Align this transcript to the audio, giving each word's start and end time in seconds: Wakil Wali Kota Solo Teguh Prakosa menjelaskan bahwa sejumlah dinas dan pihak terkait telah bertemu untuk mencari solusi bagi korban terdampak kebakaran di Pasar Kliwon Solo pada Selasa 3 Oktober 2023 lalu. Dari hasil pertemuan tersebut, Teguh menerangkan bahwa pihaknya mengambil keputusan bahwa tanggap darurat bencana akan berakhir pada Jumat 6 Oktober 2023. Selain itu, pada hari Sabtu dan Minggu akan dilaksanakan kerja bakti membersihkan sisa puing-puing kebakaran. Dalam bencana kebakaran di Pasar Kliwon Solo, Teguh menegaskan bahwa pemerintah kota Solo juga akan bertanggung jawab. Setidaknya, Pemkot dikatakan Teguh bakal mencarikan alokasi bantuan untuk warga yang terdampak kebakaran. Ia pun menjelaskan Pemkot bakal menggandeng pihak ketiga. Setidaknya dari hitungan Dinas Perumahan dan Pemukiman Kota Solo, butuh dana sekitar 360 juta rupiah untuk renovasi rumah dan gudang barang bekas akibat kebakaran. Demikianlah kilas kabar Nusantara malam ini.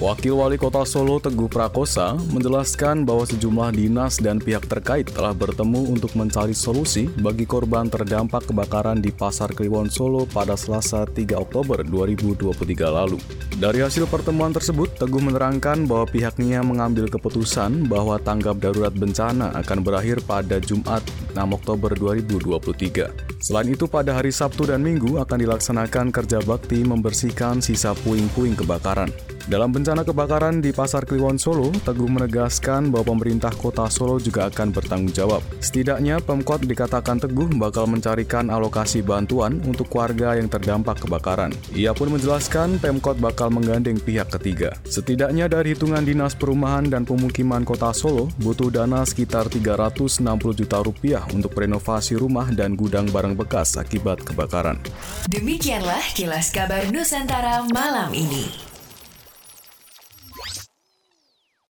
Wakil 0.00 0.32
Wali 0.32 0.56
Kota 0.56 0.80
Solo 0.88 1.20
Teguh 1.20 1.52
Prakosa 1.52 2.16
menjelaskan 2.32 3.04
bahwa 3.04 3.28
sejumlah 3.28 3.76
dinas 3.76 4.16
dan 4.16 4.40
pihak 4.40 4.64
terkait 4.64 5.04
telah 5.12 5.36
bertemu 5.36 5.92
untuk 5.92 6.16
mencari 6.16 6.56
solusi 6.56 7.04
bagi 7.20 7.44
korban 7.44 7.84
terdampak 7.84 8.48
kebakaran 8.48 9.04
di 9.04 9.12
Pasar 9.12 9.52
Kliwon 9.52 9.92
Solo 9.92 10.24
pada 10.24 10.56
Selasa 10.56 11.04
3 11.04 11.36
Oktober 11.36 11.84
2023 11.84 12.48
lalu. 12.88 13.20
Dari 13.60 13.84
hasil 13.84 14.08
pertemuan 14.08 14.56
tersebut, 14.56 14.88
Teguh 14.96 15.20
menerangkan 15.20 15.84
bahwa 15.84 16.08
pihaknya 16.08 16.64
mengambil 16.64 17.04
keputusan 17.04 17.84
bahwa 17.84 18.16
tanggap 18.16 18.56
darurat 18.56 18.96
bencana 18.96 19.52
akan 19.52 19.84
berakhir 19.84 20.24
pada 20.24 20.64
Jumat 20.64 21.04
6 21.36 21.44
Oktober 21.44 21.92
2023. 21.92 23.12
Selain 23.44 23.68
itu, 23.68 23.84
pada 23.84 24.16
hari 24.16 24.32
Sabtu 24.32 24.64
dan 24.64 24.80
Minggu 24.80 25.20
akan 25.20 25.44
dilaksanakan 25.44 26.08
kerja 26.08 26.40
bakti 26.40 26.88
membersihkan 26.88 27.60
sisa 27.60 27.92
puing-puing 28.00 28.56
kebakaran. 28.56 29.12
Dalam 29.48 29.72
bencana 29.72 30.04
kebakaran 30.04 30.60
di 30.60 30.68
Pasar 30.68 31.08
Kliwon 31.08 31.40
Solo, 31.40 31.72
Teguh 31.72 32.10
menegaskan 32.12 32.92
bahwa 32.92 33.16
pemerintah 33.16 33.48
kota 33.56 33.88
Solo 33.88 34.20
juga 34.20 34.52
akan 34.52 34.68
bertanggung 34.68 35.14
jawab. 35.16 35.40
Setidaknya, 35.64 36.20
Pemkot 36.20 36.68
dikatakan 36.68 37.16
Teguh 37.16 37.48
bakal 37.56 37.88
mencarikan 37.88 38.52
alokasi 38.52 39.00
bantuan 39.00 39.62
untuk 39.64 39.88
warga 39.96 40.36
yang 40.36 40.52
terdampak 40.52 41.00
kebakaran. 41.00 41.56
Ia 41.72 41.96
pun 41.96 42.12
menjelaskan 42.12 42.76
Pemkot 42.82 43.16
bakal 43.16 43.48
menggandeng 43.48 43.96
pihak 43.96 44.28
ketiga. 44.28 44.76
Setidaknya 44.84 45.48
dari 45.48 45.72
hitungan 45.72 46.04
Dinas 46.04 46.36
Perumahan 46.36 46.90
dan 46.92 47.08
Pemukiman 47.08 47.64
Kota 47.64 47.96
Solo, 47.96 48.28
butuh 48.44 48.68
dana 48.68 49.08
sekitar 49.08 49.48
360 49.48 50.20
juta 50.52 50.84
rupiah 50.84 51.24
untuk 51.32 51.56
renovasi 51.56 52.20
rumah 52.20 52.52
dan 52.52 52.76
gudang 52.76 53.08
barang 53.08 53.38
bekas 53.40 53.80
akibat 53.80 54.20
kebakaran. 54.20 54.76
Demikianlah 55.32 56.02
kilas 56.12 56.52
kabar 56.52 56.84
Nusantara 56.92 57.64
malam 57.72 58.12
ini. 58.12 58.69